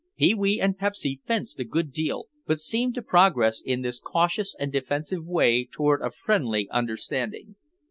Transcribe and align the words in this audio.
Pee 0.17 0.33
wee 0.33 0.59
and 0.59 0.79
Pepsy 0.79 1.21
fenced 1.27 1.59
a 1.59 1.63
good 1.63 1.91
deal 1.91 2.25
but 2.47 2.59
seemed 2.59 2.95
to 2.95 3.03
progress 3.03 3.61
in 3.63 3.83
this 3.83 3.99
cautious 3.99 4.55
and 4.59 4.71
defensive 4.71 5.23
way 5.27 5.63
toward 5.71 6.01
a 6.01 6.09
friendly 6.09 6.67
understanding. 6.71 7.55